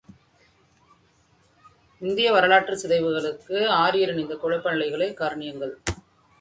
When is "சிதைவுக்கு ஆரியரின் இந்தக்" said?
2.85-4.43